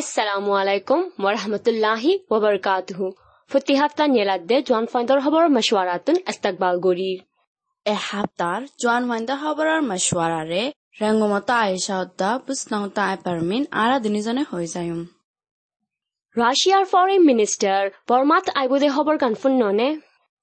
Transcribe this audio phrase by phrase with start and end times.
[0.00, 3.06] Assalamu alaikum wa rahmatullahi wa barakatuhu.
[3.50, 7.18] ফতিহাফতা নিয়েলাদ্দে জোয়ান ফাইন্দর হবর মশওয়ারাতুন ইস্তাকবাল গরির
[7.86, 10.62] এ Haftar জোয়ান ফাইন্দর হবরের মশওয়ারারে
[11.00, 15.00] রেঙ্গমতা আয়েশা উদ্দা বুসনাউতা আয় পারমিন আরা দিনিজনে হয়ে যায়ুম
[16.36, 19.88] রাশিয়ার ফরেন মিনিস্টার বর্মাত আইবুদে হবর গানফুন ননে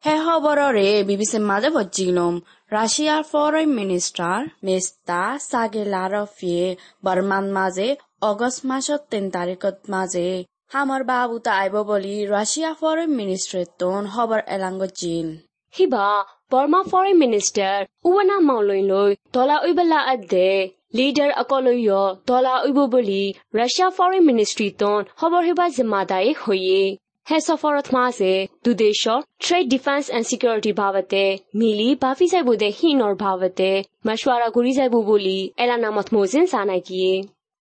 [0.04, 2.36] শেষৰ বৰৰে বিবিচি মাজে বজিলম
[2.72, 6.66] ৰাছিয়াৰ ফৰেইন মিনিষ্টাৰ মেষ্টা চাগে লাৰফিয়ে
[7.04, 7.88] বৰ্মান মাজে
[8.28, 10.28] অগষ্ট মাহত তিন তাৰিখত মাজে
[10.74, 15.34] হামৰ বাবুতা আইব আহিব বুলি ৰাছিয়া ফৰেইন মিনিষ্টাৰ তোন খবৰ এলাংগজিল
[15.74, 16.06] সিবা
[16.52, 20.52] বৰ্মা ফৰেইন মিনিষ্টাৰ উৱানা মাউলৈ লৈ তলা উইবেলা আদে
[20.96, 21.90] লিডাৰ অকলৈ
[22.28, 23.24] তলা উইব বুলি
[23.56, 26.82] ৰাছিয়া ফৰেইন মিনিষ্ট্ৰী তোন খবৰ সিবা জিম্মাদায়ী হৈয়ে
[27.28, 28.34] হেছ অফৰত মাজে
[28.66, 31.24] দুদেশৰ ট্ৰেড ডিফেন্স এণ্ড ছিকিউৰিটি ভাৱতে
[31.56, 33.68] মিলি বাফি যাব দে সীনৰ ভাৱতে
[34.06, 36.82] মাছুৱাৰা ঘূৰি যাব বুলি এলানামত মৌজেন জানাই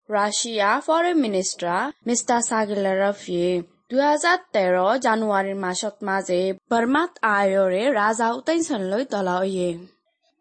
[0.09, 3.51] ৰাছিয়া ফৰেন মিনিষ্টাৰ মিষ্টাৰ চাগিলাৰফিয়ে
[3.91, 6.41] দুহেজাৰ তেৰ জানুৱাৰীৰ মাছত মাজে
[6.71, 9.69] বৰ্মাত আয়ৰে ৰাজা উটাইচনলৈ তলা অয়ে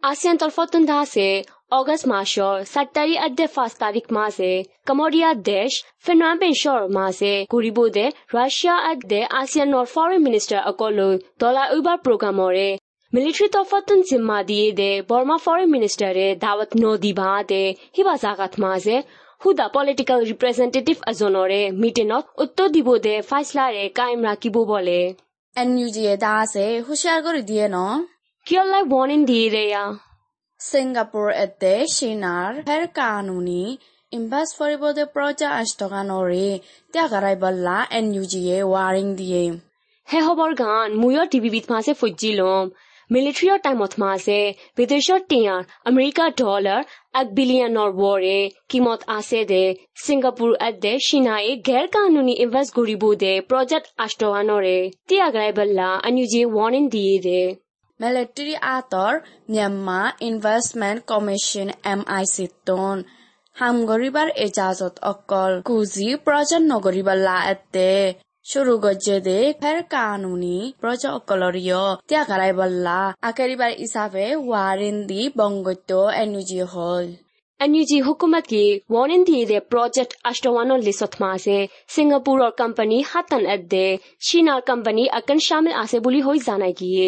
[0.03, 1.29] ASEAN তরফতন দাসে
[1.71, 4.51] অগস্ট মাসর সাত তারিখ আদে পাঁচ তারিখ মাসে
[4.87, 5.71] কমোডিয়া দেশ
[6.41, 9.21] বেশর মাসে গরিবদে রাশিয়া আদে
[9.65, 12.67] নর ফরেন মিনিস্টার অকলৈ তলা উইবার প্রোগ্রামরে
[13.13, 17.63] মিলিটারি তরফতন জিম্মা দিয়ে দে বর্মা ফরেন মিনিস্টারে দাওয়াত নদী বা দে
[17.95, 18.95] হিবা জাগাত মাঝে
[19.41, 24.99] হুদা পলিটিক্যাল রিপ্রেজেন্টেটিভ এজনরে মিটিনত উত্তর দিব দে ফাইসলারে কায়েম রাখিব বলে
[25.55, 27.77] এন ইউ জি এ দাসে হুঁশিয়ার করে দিয়ে ন
[28.45, 29.83] ওয়ার্নিং দিয়ে দেয়া
[30.59, 33.63] সিঙ্গাপুর এতে চীনার ফের কানুনি
[34.11, 36.47] ইনভাস ফরিবদে প্রজা আষ্টকানরে
[36.93, 39.43] ত্যাগারাই বল্লা এন ইউ জি এ ওয়ারিং দিয়ে
[40.07, 42.65] হে হবৰ গান ময়ৰ টিভিবিত মাছে ফজি লম
[43.09, 44.39] মিলিটাৰীৰ টাইমত মাছে
[44.77, 45.59] বিদেশৰ টিয়াৰ
[45.89, 46.81] আমেৰিকা ডলাৰ
[47.19, 48.39] এক বিলিয়নৰ ৱৰে
[48.69, 49.63] কিমত আছে দে
[50.03, 54.77] ছিংগাপুৰ এদে চীনাই গেৰ কানুনী ইনভেষ্ট কৰিব দে প্ৰজেক্ট আষ্টৱানৰে
[55.07, 57.41] তিয়াগৰাই বল্লা আনিজি ৱাৰ্নিং দিয়ে দে
[60.21, 62.97] ইনভেস্টমেন্ট কমিশন এম আই সিটন
[63.55, 67.91] হামগরিবার এজাজত অকল কুজি প্রজা নগরিবাল্লা এতে
[68.45, 76.59] শুরু গজ্জে দে ফের কানুনি প্রজা অকলরিয় ত্যাগারাই বল্লা আকেরিবার ইসাবে ওয়ারিন দি বঙ্গত্য এনুজি
[76.73, 77.05] হল
[77.59, 81.57] এনইউজি হুকুমত কি ৱাৰ্নিং দিয়ে দে প্ৰজেক্ট আষ্টৱানৰ লিষ্টত মাছে
[81.93, 83.87] ছিংগাপুৰৰ কোম্পানী হাতান এদে
[84.25, 87.07] চীনাৰ কোম্পানী আকান শামিল আছে বুলি হৈ জানাই কিয়ে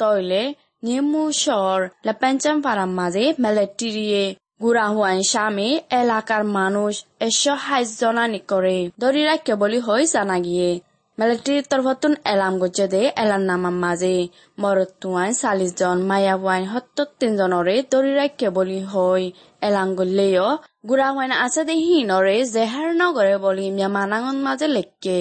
[0.00, 0.42] তইলে
[0.86, 4.24] নিমুসর লেপেঞ্চাম পারাম মাঝে মিলিটারিয়ে
[4.62, 10.70] গুড়া হুয়ান স্বামী এলাকার মানুষ একশো হাইজ জনানি করে ধরি রাখে বলি হই জানা গিয়ে
[11.18, 14.14] মিলিটারির তরফতুন এলাম গজ্জে দে এলার নামার মাঝে
[14.58, 19.22] মরতুয়ান চাল্লিশ জন মায়া হুয়ান সত্তর তিনজনরে ধরি রাখে বলি হই
[19.62, 20.48] এলাম গল্লেও
[20.88, 25.18] গুড়া হুয়ান আছে দে হিনরে জেহার নগরে বলি মিয়া মানাঙন মাঝে লেখকে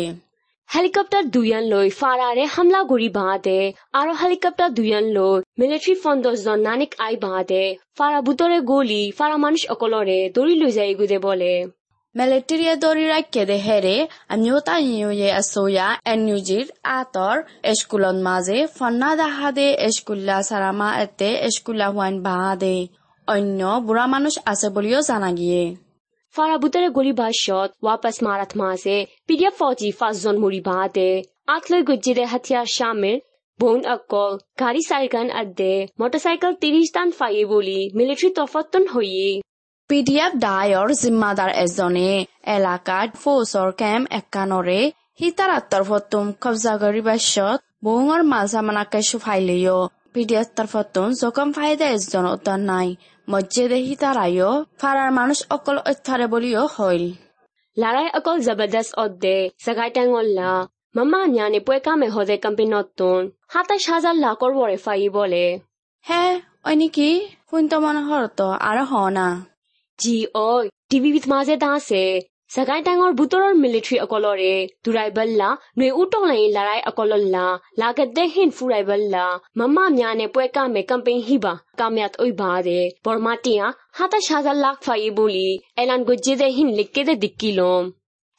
[0.70, 3.60] হেলিকপ্টাৰ দুয়ান লৈ ফাৰাৰে হামলা কৰি বাঁধে
[4.00, 7.60] আৰু হেলিকপ্টাৰ দুয়ান লৈ মিলিটাৰী ফণ্ডজন নানিক আই বাঁধে
[7.98, 11.54] ফাৰা বুটৰে গলি, ফাৰা মানুষ অকলৰে দৌৰি লৈ যায় গুদে বলে।
[12.16, 13.96] মিলিটারিয়ে দরি রাখে দে হেরে
[14.34, 16.68] আমিও তা ইয়ে আসোয়া এনইউজির
[16.98, 17.36] আতর
[17.72, 22.76] এস্কুলন মাঝে ফন্না দাহা দে এস্কুল্লা সারামা এতে এস্কুল্লা হুয়ান বাহা দে
[23.28, 25.64] অন্য বুড়া মানুষ আছে বলিও জানা গিয়ে।
[26.36, 28.96] ফাৰা বুটৰে গলি বাছত ৱাপাছ মাৰাত মাছে
[29.28, 31.10] পিডিয়া ফৌজি পাঁচজন মৰি বাঁধে
[31.50, 33.18] আঠ লৈ গজ্জিৰে হাতিয়াৰ শামিৰ
[33.60, 39.30] বোন অকল গাড়ী চাৰিকান আদে মটৰচাইকেল ত্ৰিশ দান ফায়ে বুলি মিলিটাৰী তফতন হৈয়ে
[39.90, 42.12] পিডিএফ ডায়ৰ জিম্মাদাৰ এজনে
[42.52, 44.80] এলাকাত ফৌজৰ কেম্প একানৰে
[45.18, 49.80] সীতাৰ তৰফতুম কব্জা কৰি বাছত বহুঙৰ মাজা মানাকে সুফাইলেও
[50.14, 52.90] পিডিএফ তরফতুন জখম ফাইদা এজন উত্তর নাই
[53.30, 57.06] মসজিদে হিতারায়ও ফারার মানুষ অকল অত্যারে বলিও হইল
[57.78, 60.52] লাৰাই অকল জবৰদস্ত অদ্দে সগাই টেঙল্লা
[60.96, 63.22] মামা ন্যানে পুৱেকামে হদে কাম্পিনতুন
[63.54, 65.46] সাতাইশ হাজাৰ লাখৰ বৰে ফাই বলে।
[66.06, 66.24] হে
[66.66, 67.10] ওই নাকি?
[67.50, 68.02] শুনতো মনে
[68.60, 69.28] আর হ না।
[70.00, 71.56] জি ঐ টিভিত মাজে
[72.54, 77.46] စကိုင်းတိုင်းကဘူတော်မီလီထရီအကော်လော်ရဲဒူရိုင်ဘယ်လာຫນွေဥတော်လိုင်းလာရိုင်းအကော်လော်လာ
[77.82, 79.26] လာကတဲ့ဟင်ဖူရိုင်ဘယ်လာ
[79.58, 85.50] မမများနဲ့ပွဲကမဲ့ကမ်ပိန်းဟိပါကာမြတ်အွိပါတဲ့ဘော်မာတီယာဟာတရှာဂလတ်ဖိုင်ဘူလီ
[85.80, 87.84] အလန်ဂိုဂျီဒဲဟင်လက်ကဲဒစ်ကီလုံး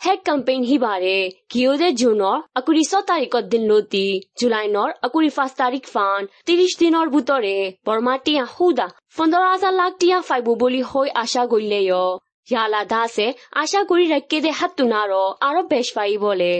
[0.05, 4.07] ဟက်ကမ်ပိန်းဟိပါတဲ့ဂီယိုဒဲဂျွန်နော်အကူရီစောတာရီကဒင်လို့တီ
[4.39, 8.87] ဇူလိုင်းနော်အကူရီဖတ်တာရီဖန်30ဒီနော်ဘူတော်ရဲဘော်မာတီယာဟူဒါ
[9.17, 12.11] 15000လတ်တီယာဖိုင်ဘူဘူလီဟိုအာရှာဂိုလေယော
[12.49, 16.53] জ্বালা দাসে আশা করি রাখকে দে হাত তুনারও আরও বেশ পাই বলে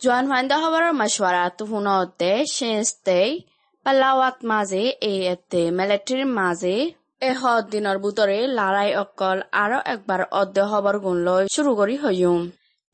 [0.00, 3.18] জোয়ান ভান্দা হবাৰৰ মশৱাৰা তুহুনতে শেষতে
[3.86, 6.76] পালাৱাত মাজে এই এতে মিলিটাৰীৰ মাজে
[7.22, 7.40] এহ
[7.70, 12.40] দিনৰ বুটৰে লাৰাই অকল আৰু একবাৰ অদ্য হবৰ গুণ লৈ চুৰু কৰি হৈম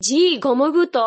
[0.01, 0.97] জি গমগুত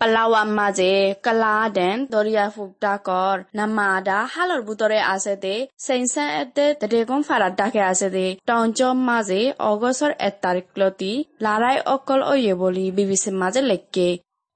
[0.00, 0.92] তো পালাওয়াত মাঝে
[1.24, 7.52] কালা দেন দরিয়া ফুকটা কর না মাদা হালর ভিতরে আছে দে সেইসা এতে দেগম ফারার
[7.54, 11.12] ডাকে আছে দে টঞ্চম মাঝে অগস্টর এক তারিখ লতি
[11.44, 14.08] লড়াই অকল ওয়ে বলি বিবিসির মাঝে লেখকে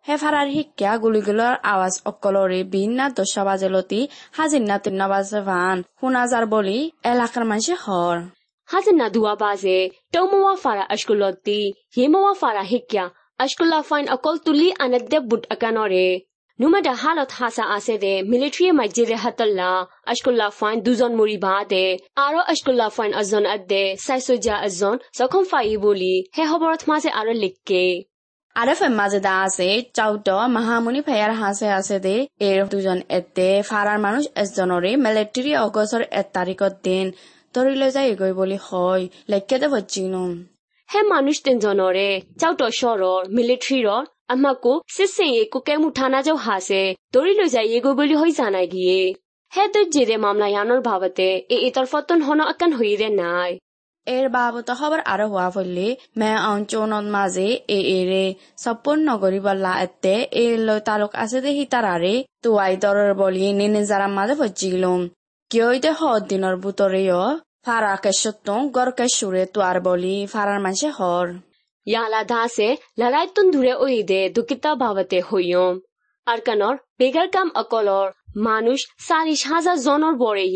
[0.06, 4.00] হেফারার শিক্ষা গুলিগুলোর আওয়াজ অকলরে বিন্না দশা বাজেলতি
[4.32, 8.16] হাজিন্না তিন্না বাজে ভান শুনাজার বলি এলাকার মানুষে হর
[8.68, 9.78] হাজিনা দুয়া বাজে
[10.12, 11.58] টৌমওয়া ফারা আশকুলতি
[11.94, 13.04] হেমওয়া ফারা হিক্যা
[13.42, 16.06] আজকুল্লা ফাইন অকল তুলি আন দেব বুট আকানরে
[16.58, 19.70] নুমাদা হালত হাসা আছে দে মিলিটারি মাজি রে হাতল্লা
[20.10, 21.84] আজকুল্লা ফাইন দুজন মরি বা দে
[22.18, 27.84] আরো আজকুল্লা ফাইন আজন আদে সাইসুজা আজন সখম ফাই বলি হে হবরত মাঝে আরো লিখকে
[28.56, 32.16] আরে ফেম মাঝে দা আছে চাউট মহামুনি ফেয়ার হাসে আছে দে
[32.46, 37.06] এর দুজন এতে ফারার মানুষ এজনরে মিলিটারি অগস্টর এক তারিখের দিন
[37.54, 40.30] তরি লৈ যায় গৈ বলি হয় লেখকে দেব চিনম
[40.88, 42.08] বচ্চিনো হে মানুষ তিনজনরে
[42.40, 43.88] চাউট সরর মিলিটারির
[44.29, 46.82] আমাকো সিসে কুকে মুঠানা যাও হাসে
[47.14, 49.00] দড়ি লৈ যাই এগো বলি হই জানা গিয়ে
[49.52, 53.52] হে তো জেরে মামলা ইয়ানোর ভাবতে এ ইতর ফতন হন আকান হইরে নাই
[54.06, 55.87] এর বাবত খবর আরও হওয়া ফলে
[56.17, 58.25] মে অঞ্চলত মাঝে এ এরে
[58.58, 64.06] সপন নগরী বল্লা এতে এ লৈ তালুক আছে দে হিতারারে তুয়াই দরের বলি নিনে যারা
[64.08, 65.00] মাঝে ফজিলম
[65.50, 67.25] কিয় দে হদ দিনের বুতরেও
[67.66, 71.26] ফারা কেশত্তং গর কেশুরে তুয়ার বলি ফারার মাঝে হর
[71.86, 72.68] ইয়ালা দাসে
[72.98, 75.74] লড়াই তুন দূরে ওইদে দুকিতা ভাবতে হইয়ম
[76.26, 80.46] আরকানর বেগার কাম অকলর মানুষ সারিশ হাজার জনর বড়ে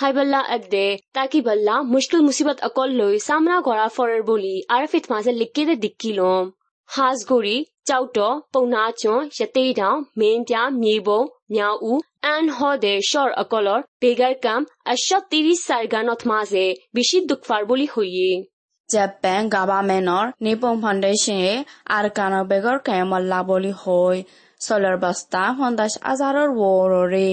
[0.00, 5.62] হাইবাল্লা আদে তাকি বাল্লা মুশকিল মুসিবত অকল লৈ সামনা করা ফরের বলি আরফিত মাঝে লিখকে
[5.66, 6.44] দে দিক্কিলম
[6.88, 8.16] হাজগড়ি চাউট
[8.52, 9.02] পৌনাচ
[9.32, 11.18] সতেইডাও মেনটা মিবো
[11.50, 11.94] নিয়াও
[12.30, 18.30] আন হদে স্বৰ অকলৰ পেগাৰ কাম আশ্য ত্ৰিশ চাৰগানত মাজে বেছি দুখাৰ বুলি হৈয়ে
[18.88, 21.54] জেপেন গাভামেনৰ নিপম ফাউণ্ডেশ্যনে
[21.96, 24.16] আৰ কাণৰ বেগৰ কেমল্লা বুলি হৈ
[24.60, 27.28] চলৰ বস্তা সন্দাস আজাৰৰ ৱৰৰে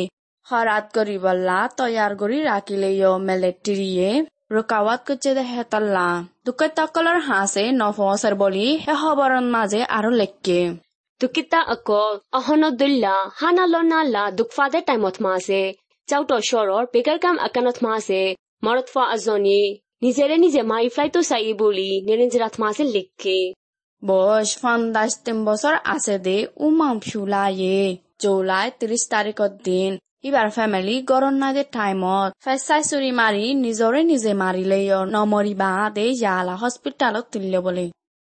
[0.47, 4.09] শৰাত কৰিবলা তৈয়াৰ কৰি ৰাখিলে ইয় মেলেট্ৰিয়ে
[4.51, 6.07] ৰোকাৱাত কুচে দেহেতল্লা
[6.45, 10.59] দুকত্যাকলৰ হাঁচে নফচৰ বুলি সেহবৰণ মাজে আৰু লেকে
[11.21, 15.61] দুকিতা অকল অহনদুল্লা হানালনালা দুঃখফাদে টাইমত মাসে
[16.07, 18.21] চাউট শরর বেগার কাম আকানত মাসে
[18.63, 19.61] মরতফা আজনি
[20.03, 23.37] নিজেরে নিজে মারি ফ্লাইতো চাই বলি নিরঞ্জরাত মাসে লিখকে
[24.03, 27.79] বয়স পঞ্চাশ তিন বছর আছে দে উমাম ফিউলায়ে
[28.21, 29.91] জুলাই ত্রিশ তারিখৰ দিন
[30.23, 34.79] ইবাৰ ফেমিলি গৰম নাদে টাইমত ফেচাই চুৰি মাৰি নিজৰে নিজে মাৰিলে
[35.13, 37.85] নমৰিবা দে ইয়ালা হস্পিটালত তুলিলে বোলে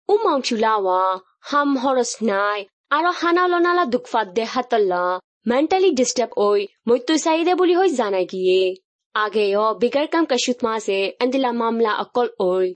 [0.08, 1.00] উমাং চুলাওয়া
[1.48, 2.60] হাম হরস নাই
[2.90, 5.02] আরও হানালনালা দুঃখফাদ দে হাতল্লা
[5.46, 8.60] মেন্টালি ডিস্টার্ব ওই মৃত্যু চাইদে বুলি হৈ জানা গিয়ে।
[9.14, 12.69] আগে অ বিগার কাম কাশুত মাসে এন্দিলা মামলা অকল ওই।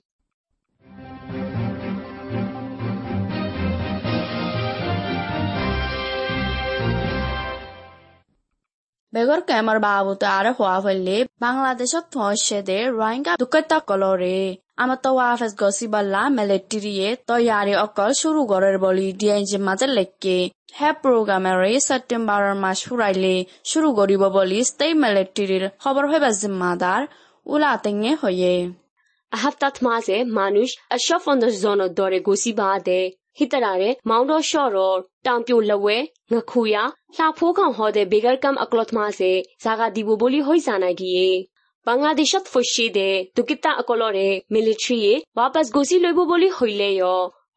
[9.12, 14.38] বেগৰ কেমৰ বাবুতে আৰু হোৱা ফলে বাংলাদেশত ফসে দে রোহিঙ্গা দুঃখতা কলরে
[14.78, 20.36] আমার তো ওয়াফেস গসি বল্লা মিলিটারিয়ে তৈয়ারি অকল শুরু করার বলি ডিএনজি মাঝে লেখকে
[20.78, 27.02] হে প্রোগ্রামের সেপ্টেম্বরের মাস ফুরাইলে শুরু করিব বলি স্টেট মিলিটারির খবর হইবা জিম্মাদার
[27.46, 28.54] উলা তেঙে হয়ে
[29.32, 31.24] হাফতাত মাঝে মানুষ আশফ
[31.62, 33.00] জনের দরে গসি বাদে
[33.38, 35.98] হিতারারে মাউন্ট শরর টাম্পিউ লওয়ে
[37.38, 41.28] pho khang hode begar kam aklot ma se zaga dibu boli hoi sana giye
[41.88, 46.88] বাংলাদেশত ফসি দে দুকিতা অকলৰে মিলিটাৰীয়ে ৱাপাছ গচি লইব বুলি হইলে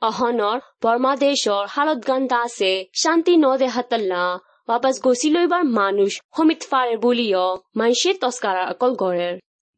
[0.02, 2.72] অহনৰ বৰ্মাদেশৰ হালত গান্দা আছে
[3.02, 4.24] শান্তি নদে হাতল্লা
[4.70, 7.46] ৱাপাছ গচি লইবাৰ মানুষ সমিত ফাৰে বুলিও
[7.78, 9.36] মানসে তস্কারা অকল গড়ের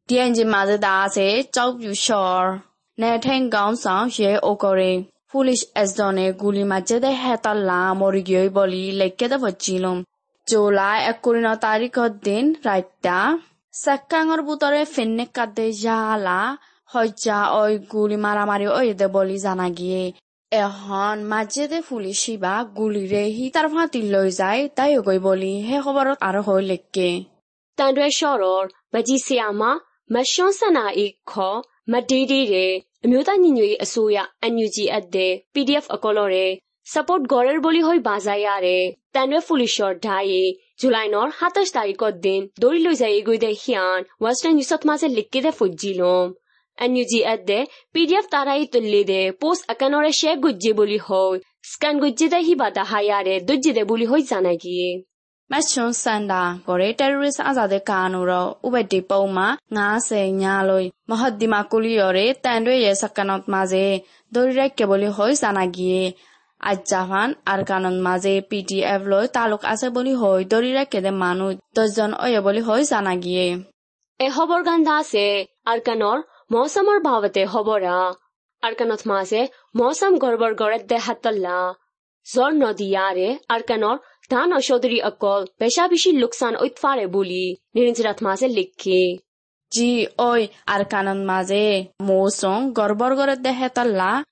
[0.10, 2.42] ডিএনজি মাঝে দা আছে চৌপিউ শর
[2.98, 4.92] নে ঠেং গাঁও সাং য়ে ওকরে
[5.32, 9.98] পুলিশ এজনে গুলি মাঝে দে হেতাল্লা মরিগিয়ে বলি লেখকে দে বচ্ছিলাম
[10.48, 13.18] জুলাই একুরিন তারিখর দিন রাইতা
[13.75, 16.41] সেকাঙর বুতরে ফেন্নে কাদে জালা
[16.93, 20.03] হজ্জা ওই গুলি মারামারি ওই দে বলি জানা গিয়ে
[20.53, 25.77] এখন মাঝে দে পুলিশি বা গুলিরে হি তার ফাঁতি লৈ যায় তাই গৈ বলি হে
[25.85, 27.11] খবরত আর হৈ লেখকে
[27.79, 29.62] တန်ရွဲလျှော့တော့မကြီးဆရာမ
[30.15, 31.59] မရှွန်းဆန္နာဤခေါ်
[31.93, 32.73] မဒေးဒေးတဲ့
[33.05, 34.19] အမျိုးသားညီညွတ်ရေးအစိုးရ
[34.53, 36.50] NUG အပ်တဲ့ PDF အကောလော်တဲ့
[36.93, 38.47] support ဂေါ်ရဘိုလီဟိုဘာဇာရ
[40.83, 46.25] တဲ့တန်ရွဲဖူလီရှော့ဒိုင်ဇူလိုင်နော်ဟာတရှ်တာရီကော့ဒင်ဒိုရီလိုဇာယေဂွေတဲ့ဟျန် Western New South Wales လက်ကေတဲ့ဖူဂျီလုံး
[46.91, 51.29] NUG အပ်တဲ့ PDF တာရာဤတလေတဲ့ post အကန်နော်ရရှဲဂုဂျီဘိုလီဟို
[51.71, 54.93] စကန်ကိုကြည့်တဲ့ဟိပါတာဟာရတဲ့ဒုကြည့်တဲ့ဘူးလီဟိုဇာနိုင်ကြီး
[55.53, 59.49] မတ်ချွန်စန်ဒါကိုရဲ terrorist အစားတဲ့ကာနိုတော့ဥပဒေပုံမှာ
[59.93, 63.87] 90ညာလို့မဟုတ်ဒီမာကူလီရော်ရဲတန်တွေရဲ့စကနော့မှာစေ
[64.35, 66.32] ဒိုရက်ကေဘလီဟိုဇာနာကြီးအဂျာ
[66.63, 72.39] আজাহান আর কানন মাঝে পিটিএফ লৈ তালুক আছে বুলি হয় দরি রাখেদে মানুষ দশজন অয়ে
[72.46, 73.48] বুলি হয় জানা গিয়ে।
[74.20, 75.25] এ খবর গান্ধা আছে
[75.65, 76.17] আর কানর
[76.51, 77.98] মৌসুমর ভাবতে হবরা
[78.63, 79.41] আর কানত মাঝে
[79.75, 81.60] মৌসুম গড়বর গড়ে দেহাতল্লা
[82.25, 83.98] জ্বর নদিয়ারে আর কানর
[84.32, 89.03] ধান অসদরি অকল পেশা বেশি লোকসান ঐতফারে বলি নিরঞ্জরাত মাঝে লিখে।
[89.72, 89.91] জি
[90.22, 91.65] ওই আর কানন মাঝে
[92.01, 93.70] মৌচুম গৰ্বৰ গড়ে দেহে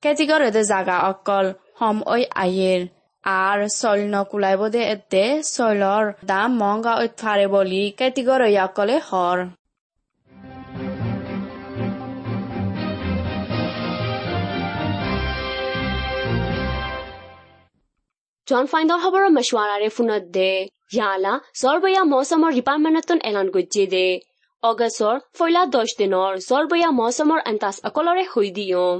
[0.03, 1.45] কেজি গড়ে দে জাগা অকল
[1.81, 2.81] সময় আহিল
[3.23, 5.23] আৰু চল্ন কোলাইবদে এতে,
[5.55, 9.37] চলৰ দাম মঙ্গা উৎফারে বলি বুলি কেতিগৰৈয়াকলে হৰ।
[18.47, 20.51] জন ফাইন্দৰ খবৰৰ মেচৱাৰাৰে ফোনত দে।
[20.95, 24.07] ইয়ালা জৰবয়া মৌচুমৰ ৰিপাৰ্টমেণ্টত এলান গুজি দে।
[24.63, 28.91] অগষ্টৰ ফৈলা দহ দিনৰ জৰবয়া মৌচুমৰ আন্তাজ অকলৰে হৈ দিওঁ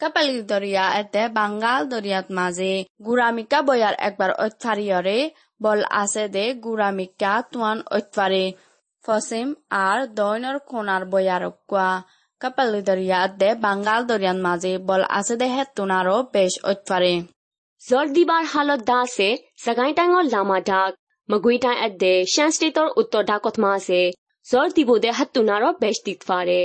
[0.00, 2.72] কাপালী দৰিয়া এতে বাঙ্গাল দৰিয়াত মাঝে
[3.06, 5.18] গুড়ামিকা বয়াৰ একবাৰ ঐতফাৰিয়ৰে
[5.60, 8.44] বল আছে দে গুৰামিকা তুয়ান ঐতফারি
[9.04, 11.90] ফসিম আর দৈনর খোনার বয়ার কুয়া
[12.40, 17.14] কাপালী দরিয়া এতে বাঙ্গাল দরিয়াত মাঝে বল আছে দে হেতুনারও বেশ ঐতফারি
[17.82, 19.28] জল দিবার হালত দাসে আছে
[19.64, 19.92] সাগাই
[20.30, 20.92] লামা ঢাক।
[21.28, 24.02] মগুই টাই এতে শ্যাস্টেটর উত্তর ঢাকত মা আছে।
[24.46, 25.70] জল দিবদে হাতুনারও
[26.04, 26.62] দিতফারে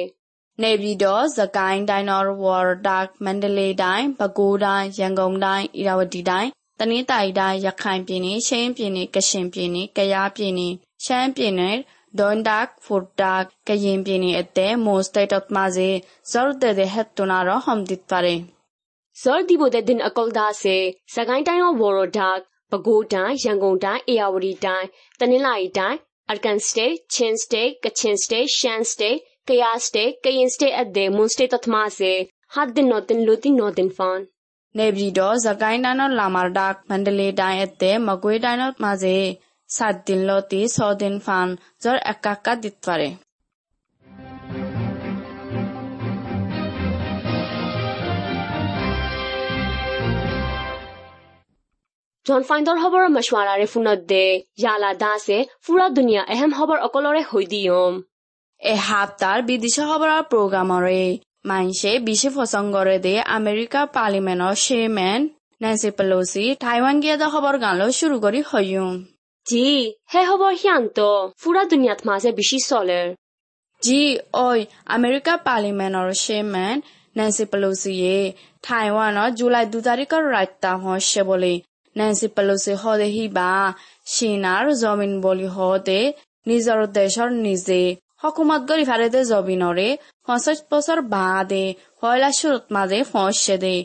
[0.61, 2.07] နေပြည်တော်၊စကိုင်းတိုင်း၊
[2.43, 10.73] ဝေါ်တာ၊မန္တလေးတိုင်း၊ပဲခူးတိုင်း၊ရန်ကုန်တိုင်း၊ဧရာဝတီတိုင်း၊တနင်္သာရီတိုင်း၊ရခိုင်ပြည်နယ်၊ချင်းပြည်နယ်၊ကချင်ပြည်နယ်၊ကယားပြည်နယ်၊
[11.05, 11.75] ရှမ်းပြည်နယ်၊
[12.19, 13.33] ဒွန်ဒတ်၊ဖိုတာ၊
[13.67, 15.89] ကရင်ပြည်နယ်အတဲ့မိုးစတိတ်တ်မာစီ
[16.31, 18.35] ဇော်တဲ့တဲ့ ဟက်တူနာရောဟ ுম ဒစ်ပါရေ
[19.21, 20.77] ဇော်ဒီဘိုတဲ့ ဒင်အကောဒါစေ
[21.13, 22.29] စကိုင်းတိုင်းရောဝေါ်ရဒါ
[22.71, 24.87] ပဲခူးတိုင်း ရန်ကုန်တိုင်းအေယာဝတီတိုင်း
[25.19, 25.97] တနင်္လာရီတိုင်း
[26.31, 32.11] အကန်စတေး ချင်းစတေး ကချင်စတေး ရှမ်းစတေး قیاسٹے قیاسٹے ادے مونسٹے تتما سے
[32.57, 34.23] حد دن نو دن لو دن نو دن فان
[34.75, 35.31] نیبجی ڈو
[54.09, 54.25] দে
[54.63, 57.93] য়ালা দাসে পুৰা দুনিয়া এহেম খবৰ অকলৰে হৈ দিয়ম
[58.63, 61.01] 에 합달 খবৰৰ প্ৰগ্ৰামৰে প্রোগ্রামরে
[61.49, 65.21] মাইনসে বিশে ফসঙ্গরে দে আমেৰিকা পার্লিমেন্টর চেয়ারম্যান
[65.61, 68.93] নেন্সি পেলোসি টাইওয়ান গিয়া দা হবর কৰি শুরু করি হইয়ুম
[69.45, 69.65] জি
[70.13, 70.97] হে হবর হিয়ান্ত
[71.41, 73.01] ফুরা দুনিয়াত মাঝে বেছি চলে।
[73.81, 74.01] জি
[74.47, 74.59] ওই
[74.95, 76.75] আমেৰিকা পার্লিমেন্টর চেয়ারম্যান
[77.15, 78.17] নেন্সি পেলোসিয়ে
[79.39, 81.53] জুলাই দু তারিখের রাত্তা হসে বলে।
[81.95, 83.51] নেন্সি পেলোসি বা হিবা
[84.13, 85.99] চীনার জমিন বলি হতে
[86.47, 87.83] নিজৰ দেশৰ নিজে।
[88.23, 93.75] حکومتگاری فرد زابیناره پانسد بسر بعده حالا شروط مده فانش দে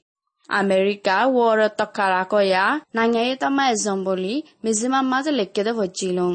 [0.51, 2.67] আমেরিকা ওর তকারা কয়া
[2.97, 6.35] নাঙ্গাই তামা এজন বলি মিজিমাম মাঝে লেখকে দে ভজিলুম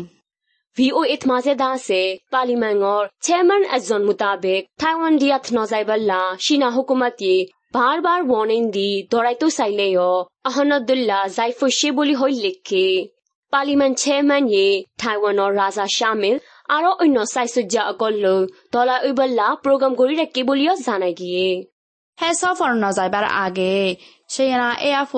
[0.78, 2.02] ভিও ইত মাঝে দাসে
[2.34, 7.34] পার্লিমেন্টর চেয়ারম্যান এজন মোতাবেক থাইওয়ান দিয়াত নজাইবাল্লা চীনা হুকুমতি
[7.76, 9.88] বাৰ বাৰ ৱৰ্ণিং দি দৰাইতো চাইলে
[10.50, 12.86] আহনদুল্লাহ জাইফুশ্বে বুলি হৈ লিখে
[13.54, 14.68] পাৰ্লিমেণ্ট চেয়াৰমেন য়ে
[15.02, 16.36] থাইৱানৰ ৰাজা শামিল
[16.70, 18.38] আৰু অন্য স্বাস্থ্যজ্ঞাসকলেও
[18.74, 21.48] তলা উইবল্লা প্ৰগ্ৰাম কৰি ৰাখি বুলিও জানাই গিয়ে
[22.18, 23.76] হেচ হ্যাঁ, ফৰ্ণ যাইবাৰ আগে।
[24.28, 25.14] সেয়া এয়া অফ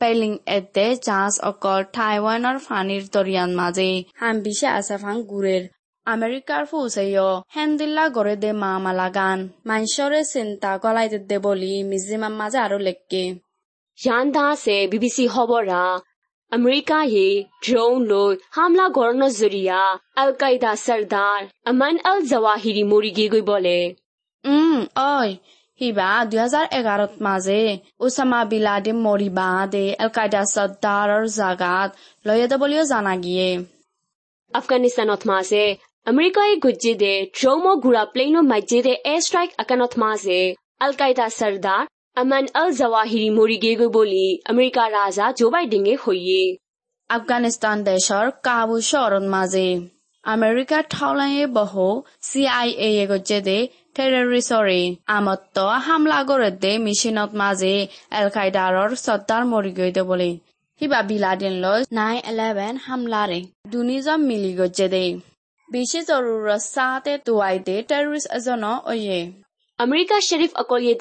[0.00, 3.90] পেলিং এট দে চান্স অকল টাইৱানৰ ফানিৰ দৰিয়ান মাজে।
[4.20, 5.62] হাম্বিছে আছে ফাং গুরের
[6.06, 7.26] আমেরিকার ফুসেয়
[7.56, 13.24] হেন্দিল্লা গড়ে দে মা মালা গান মাইশরে চিন্তা কলাই দে বলি মিজিমাম মাঝে আরও লেখকে
[13.98, 15.82] জান দাসে বিবিসি খবরা
[16.52, 17.28] अमेरिका ये
[17.64, 19.80] ड्रोन लोग हमला गोरन जरिया
[20.18, 23.78] अलकायदा सरदार अमन अल जवाहिरी मोरी गे गई बोले
[24.44, 25.36] उम ओय
[25.80, 27.58] हिबा 2011 माजे
[28.06, 33.50] ओसामा बिलादे मोरीबा दे अलकायदा सरदार और जागात लय दबलियो जाना गिए
[34.52, 35.62] अफगानिस्तान ओथमासे
[36.06, 40.40] अमेरिका ये गुज्जे दे ड्रोन मो गुरा प्लेनो मजे दे एयर स्ट्राइक अकन ओथमासे
[40.88, 41.86] अलकायदा सरदार
[42.16, 46.40] আমান অল জাৱাহিৰি মৰি গে গৈ বুলি আমেৰিকা ৰাজা জোবাই ডিঙে হৈয়ে
[47.10, 49.68] আফগানিস্তান দেশৰ কাবু চহৰত মাজে
[50.24, 51.86] আমেৰিকা ঠাউলায়ে বহু
[52.22, 53.54] চি আই এ গজে দে
[53.96, 54.80] টেৰৰিষ্টৰে
[55.16, 57.70] আমত্ত হামলা গৰে দে মেচিনত মাজে
[58.14, 60.02] এল কাইডাৰৰ চৰ্দাৰ মৰি গৈ দে
[62.24, 63.40] এলেভেন হামলাৰে
[63.72, 65.04] দুনিজন মিলি গজে দে
[65.68, 66.62] বেছি জৰুৰত
[67.88, 69.18] টেৰৰিষ্ট এজনৰ অয়ে
[69.78, 70.94] আমেৰিকা শ্বেৰিফ অকলে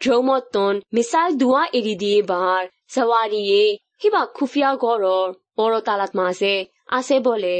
[0.00, 3.62] ড্ৰমতন মিছাইল দোৱা এৰি দিয়ে বাৰ চাৱাৰীয়ে
[4.02, 6.54] হিবা খুফিয়া ঘৰৰ বৰ তালাত মাছে
[6.90, 7.56] আছে বলে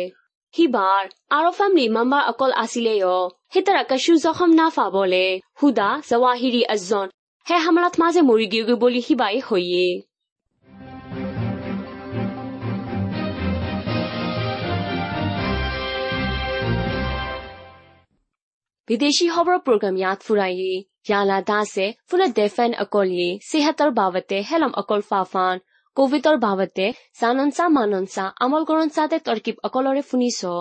[0.54, 2.94] সিবাৰ আৰু ফেমিলি মাম্বাৰ অকল আছিলে
[3.52, 4.50] সি তাৰ কাছো জখম
[4.92, 5.24] বলে
[5.60, 7.08] হুদা জৱাহিৰি আজন
[7.46, 9.86] হে হামলাত মাজে মৰি গৈ বলি হিবাই হৈয়ে
[18.88, 20.76] বিদেশী খবৰ প্ৰগ্ৰাম ইয়াত ফুৰায়েই
[21.06, 25.54] ကြာလာတဲ့ဖုနဒက်ဖန်အကောလီဆီဟတ်တဘဝတဲ့ဟဲလမ်အကောလ်ဖာဖန်
[25.96, 30.60] ကိုဗစ်တော်ဘာဝတဲ့ဇာနန်စာမနန်စာအမလ်ကရန်စာတဲ့တော်ကိပအကလော်ရဖူနီဆို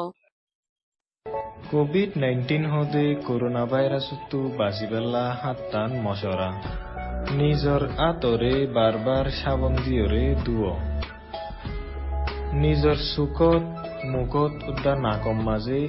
[1.70, 2.10] ကိုဗစ်
[2.42, 6.50] 19ဟိုဒေကိုရိုနာဗိုင်းရပ်စ်တူဘာစီဘလာဟတ်တန်မော်ရှောရာ
[7.38, 10.76] နီဇော်အတော်ရေဘာဘာရှာဗန်ဒီရေဒူအ
[12.62, 13.62] နီဇော်ဆုကတ်
[14.12, 14.52] မုကတ်
[14.84, 15.82] ဒနာကမ္မဇေ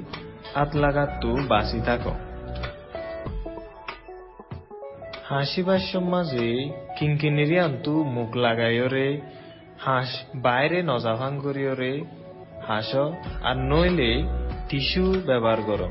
[0.57, 2.27] အတ်လာဂတ်တူဘာစီတာကော
[5.28, 9.20] হাসিবার সমাজে কিঙ্কিনিরি আন্তু মুখ লাগাইয়রে
[9.80, 12.04] হাঁস বাইরে নজাভাং করিয়রে
[12.68, 12.94] হাস
[13.42, 14.23] আর নইলে
[14.68, 15.82] টিস্যু ব্যবহার কর।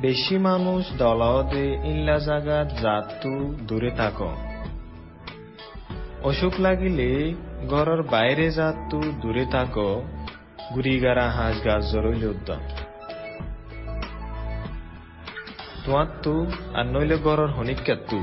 [0.00, 4.22] বেশি মানুষ দলাওতে ইল্লা জাগাত জাতু দূরে থাক।
[6.22, 7.34] অসুখ লাগিলে
[7.70, 9.78] ঘরের বাইরে জাতু দূরে থাক।
[10.74, 12.60] গুড়িগারা হাঁস গাছ জরইলে উদ্যম
[15.86, 18.18] তোমার তু আর নইলে ঘরের হনিকাত্তু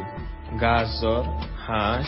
[0.61, 1.23] গাছ, জ্বর,
[1.67, 2.07] হাঁস,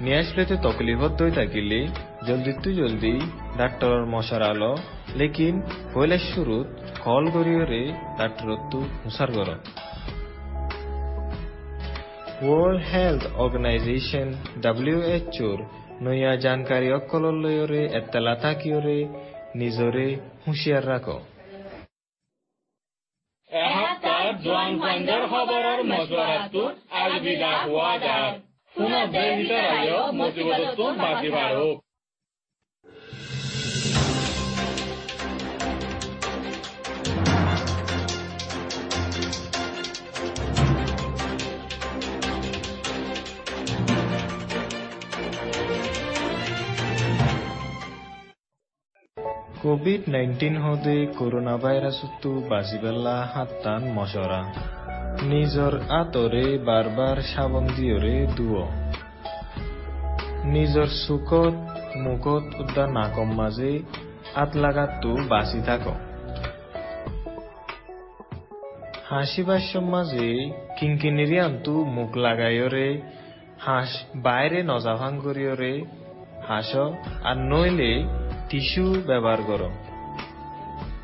[0.00, 1.88] নিয়ে আসলেতে তকলিফত দই থাকিলে।
[2.26, 3.20] জলদি তু জলদি,
[3.56, 4.76] ডাক্তরের মশার আলো।
[5.16, 5.62] লেকিন
[5.94, 6.66] পয়লা শুরুত
[7.00, 9.48] কল গরিয়রে ডাক্তরত তু হুসার গর
[12.42, 15.58] ওয়ার্ল্ড হেলথ অর্গানাইজেশন ডাব্লিউএচওর
[16.02, 16.32] নয়া
[16.94, 19.08] অকলর লয়রে এত্তালা থাকিয়রে,
[19.54, 21.20] নিজরে হুঁশিয়ার রাখো।
[24.40, 28.30] এসপ্তাহ জোৱান আর খবৰৰ মজুৱাৰাটোত আলবিদা হোৱা যায়
[28.74, 29.36] পুনৰ দেশ
[30.38, 31.80] ভিতৰত
[49.64, 54.54] বাঢ়ক কোভিড নাইন্টিন হদে করোনা ভাইরাসতো বাঁচিবেলা হাত্তান মশরা।
[55.22, 58.62] নিজর আতরে বারবার সাবন দিয়রে দুয়।
[60.44, 61.54] নিজর সুখত,
[61.96, 63.82] মুখত উদ্দা নাকম মাঝে
[64.34, 65.80] আত লাগাতো বাঁচি থাক।
[69.10, 73.00] হাসিবার মাঝে কিঙ্কিনিরি আন্তু মুখ লাগাইয়রে
[73.58, 75.84] হাঁস বাইরে নজাভাং করিয়রে
[76.48, 76.76] হাস
[77.24, 78.19] আর নইলে
[78.50, 79.68] টিস্যু ব্যবহার কর।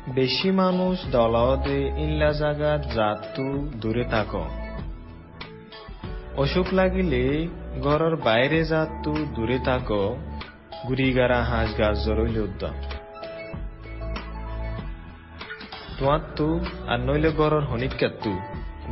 [0.09, 4.35] বেশি মানুষ দলাওতে ইল্লা জাগাত জাতু দূরে থাক।
[6.37, 7.47] অসুখ লাগিলে
[7.81, 9.91] ঘরের বাইরে জাতু দূরে থাক
[10.87, 12.73] গুড়িগারা হাঁস গাছ জরইলে উদ্যম
[15.97, 18.39] তোমার তু আর নইলে ঘরের হনিকাত্তু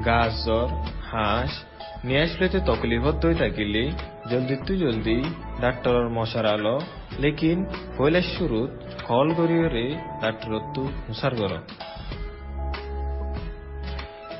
[0.05, 0.67] গাছ জ্বর,
[1.11, 1.63] হাঁস
[2.05, 3.83] নিয়ে আসলেতে তকলিফত দই থাকিলে।
[4.31, 5.17] জলদি তু জলদি
[5.63, 6.75] ডাক্তরের মশার আলো।
[7.23, 7.59] লেকিন
[7.97, 8.71] পয়লা শুরুত
[9.07, 9.85] কল গরিয়রে
[10.21, 11.53] ডাক্তরত তু হুসার গর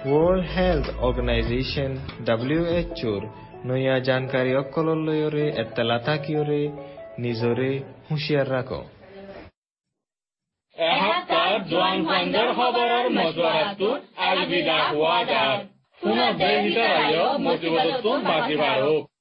[0.07, 1.91] ওয়ার্ল্ড হেলথ অর্গানাইজেশন
[2.27, 3.21] ডাব্লিউএচওর
[3.67, 6.61] নয়া জানকারী অকলর লয়রে এত্তালা থাকিয়রে
[7.23, 7.71] নিজরে
[8.07, 8.81] হুঁশিয়ার রাখো।
[10.77, 15.19] এসপ্তাহ জোৱান ফাইণ্ডৰ খবৰৰ মজুৱাৰাটোত আলবিদা হোৱা
[16.05, 19.14] যায় পুনৰ দেশ ভিতৰত মজিবতটো বাজি বাঢ়ক